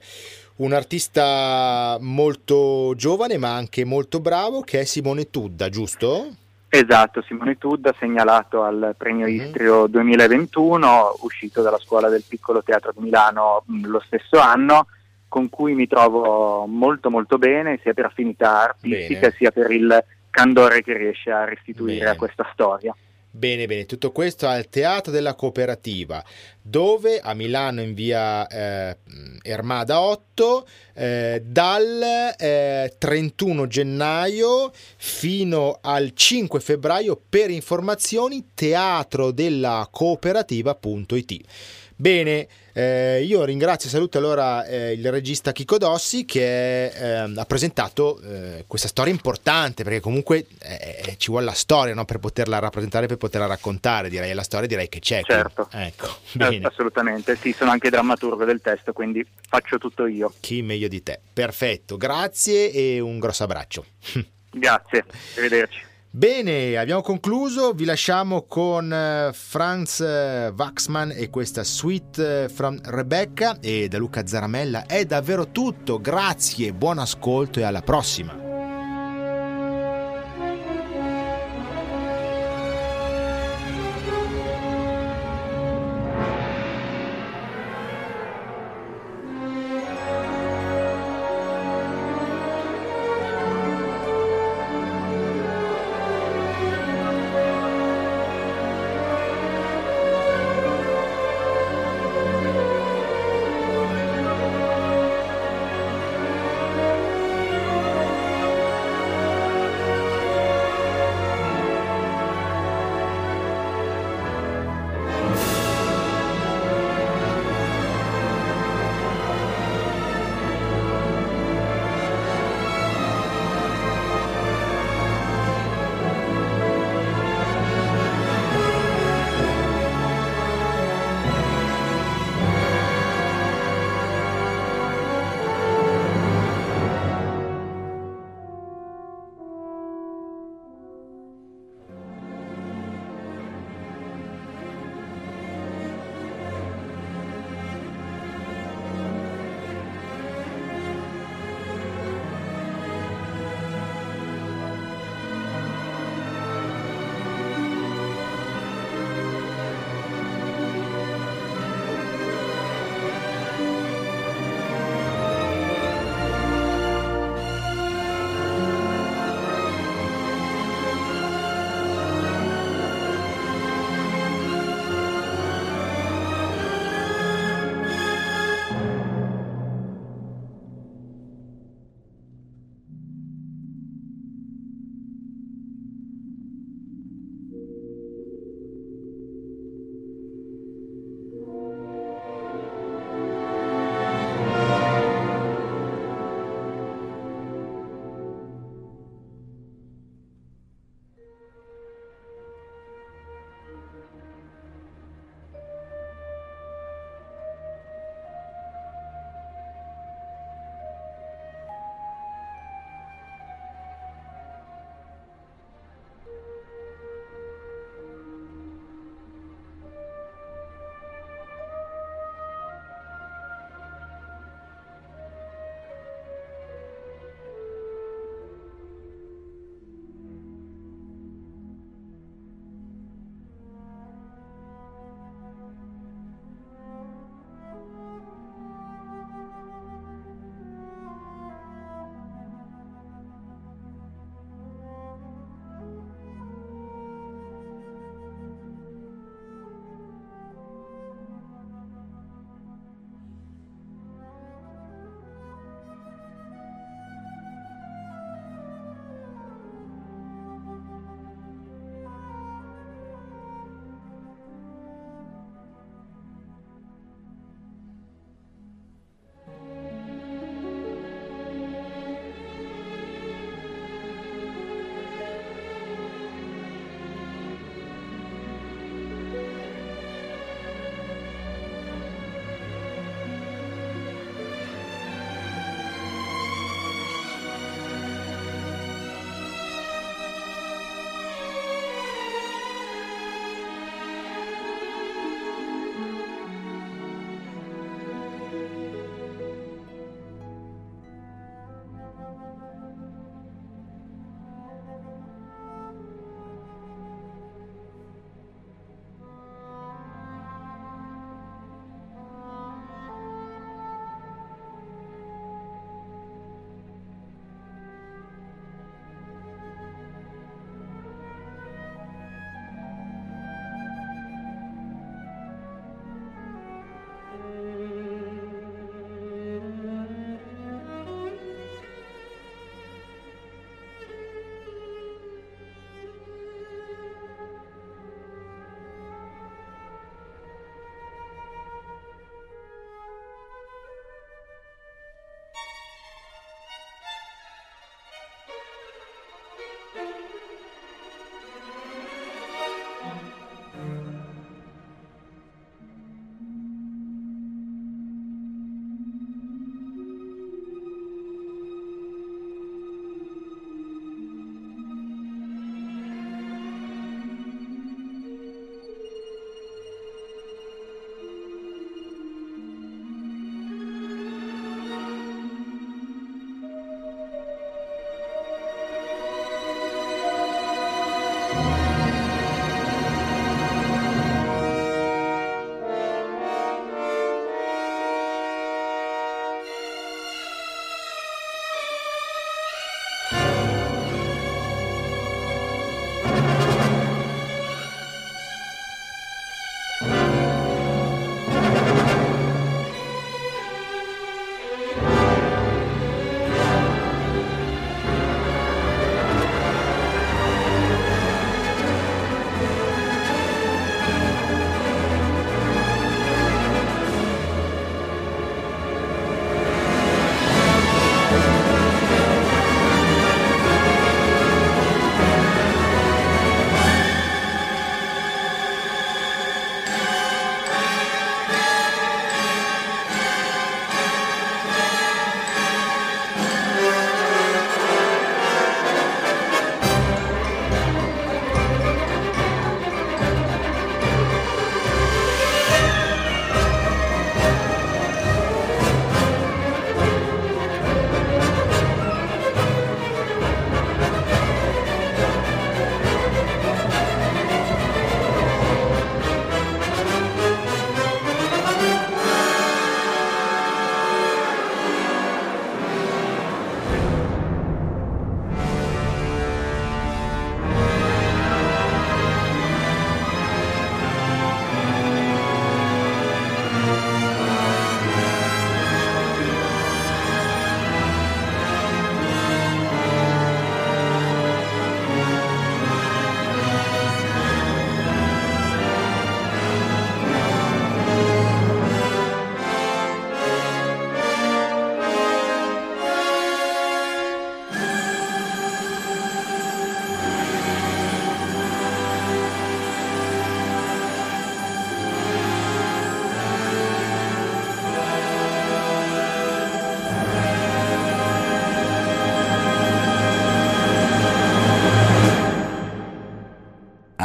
un 0.55 0.73
artista 0.73 1.97
molto 1.99 2.93
giovane 2.95 3.37
ma 3.37 3.55
anche 3.55 3.85
molto 3.85 4.19
bravo 4.19 4.61
che 4.61 4.81
è 4.81 4.83
Simone 4.83 5.29
Tudda, 5.29 5.69
giusto? 5.69 6.27
Esatto, 6.75 7.21
Simone 7.21 7.57
Tudda 7.59 7.93
segnalato 7.99 8.63
al 8.63 8.95
premio 8.97 9.27
mm-hmm. 9.27 9.45
Istrio 9.45 9.85
2021, 9.87 11.17
uscito 11.21 11.61
dalla 11.61 11.77
scuola 11.77 12.09
del 12.09 12.23
piccolo 12.27 12.63
teatro 12.63 12.91
di 12.95 13.03
Milano 13.03 13.63
mm, 13.71 13.85
lo 13.85 14.01
stesso 14.03 14.39
anno, 14.39 14.87
con 15.27 15.49
cui 15.49 15.75
mi 15.75 15.87
trovo 15.87 16.65
molto 16.65 17.11
molto 17.11 17.37
bene, 17.37 17.79
sia 17.83 17.93
per 17.93 18.05
affinità 18.05 18.61
artistica 18.61 19.19
bene. 19.19 19.35
sia 19.37 19.51
per 19.51 19.69
il 19.69 20.03
candore 20.31 20.81
che 20.81 20.97
riesce 20.97 21.29
a 21.29 21.45
restituire 21.45 21.99
bene. 21.99 22.09
a 22.09 22.15
questa 22.15 22.49
storia. 22.53 22.95
Bene, 23.35 23.65
bene, 23.65 23.87
tutto 23.87 24.11
questo 24.11 24.47
al 24.47 24.69
Teatro 24.69 25.11
della 25.11 25.33
Cooperativa, 25.33 26.23
dove 26.61 27.19
a 27.19 27.33
Milano 27.33 27.81
in 27.81 27.95
via 27.95 28.45
eh, 28.45 28.97
Ermada 29.41 30.01
8, 30.01 30.67
eh, 30.93 31.41
dal 31.43 32.35
eh, 32.37 32.93
31 32.95 33.65
gennaio 33.65 34.71
fino 34.97 35.79
al 35.81 36.11
5 36.13 36.59
febbraio 36.59 37.19
per 37.27 37.49
informazioni 37.49 38.49
teatro 38.53 39.31
della 39.31 39.89
cooperativa.it. 39.89 41.41
Bene, 42.03 42.49
eh, 42.73 43.23
io 43.23 43.45
ringrazio 43.45 43.87
e 43.87 43.91
saluto 43.93 44.17
allora 44.17 44.65
eh, 44.65 44.91
il 44.91 45.09
regista 45.09 45.53
Chico 45.53 45.77
Dossi 45.77 46.25
che 46.25 46.87
eh, 46.87 47.33
ha 47.33 47.45
presentato 47.45 48.19
eh, 48.19 48.65
questa 48.67 48.89
storia 48.89 49.13
importante 49.13 49.85
perché 49.85 50.01
comunque 50.01 50.47
eh, 50.59 51.01
eh, 51.05 51.15
ci 51.15 51.31
vuole 51.31 51.45
la 51.45 51.53
storia 51.53 51.93
no? 51.93 52.03
per 52.03 52.19
poterla 52.19 52.59
rappresentare, 52.59 53.07
per 53.07 53.15
poterla 53.15 53.47
raccontare, 53.47 54.09
direi 54.09 54.33
la 54.33 54.43
storia 54.43 54.67
direi 54.67 54.89
che 54.89 54.99
c'è. 54.99 55.21
Certo, 55.23 55.69
ecco, 55.71 56.09
assolutamente, 56.63 57.37
sì, 57.37 57.53
sono 57.53 57.71
anche 57.71 57.89
drammaturgo 57.89 58.43
del 58.43 58.59
testo 58.59 58.91
quindi 58.91 59.25
faccio 59.47 59.77
tutto 59.77 60.05
io. 60.05 60.33
Chi 60.41 60.61
meglio 60.61 60.89
di 60.89 61.01
te, 61.01 61.17
perfetto, 61.31 61.95
grazie 61.95 62.69
e 62.69 62.99
un 62.99 63.17
grosso 63.17 63.45
abbraccio. 63.45 63.85
Grazie, 64.51 65.05
arrivederci. 65.37 65.91
Bene, 66.15 66.77
abbiamo 66.77 67.01
concluso, 67.01 67.71
vi 67.71 67.85
lasciamo 67.85 68.43
con 68.43 68.93
eh, 68.93 69.31
Franz 69.33 69.99
eh, 69.99 70.53
Waxman 70.55 71.11
e 71.11 71.31
questa 71.31 71.63
suite 71.63 72.43
eh, 72.43 72.49
from 72.49 72.79
Rebecca. 72.83 73.57
E 73.59 73.87
da 73.87 73.97
Luca 73.97 74.23
Zaramella 74.23 74.85
è 74.85 75.05
davvero 75.05 75.49
tutto, 75.49 75.99
grazie, 75.99 76.71
buon 76.71 76.99
ascolto 76.99 77.59
e 77.59 77.63
alla 77.63 77.81
prossima. 77.81 78.52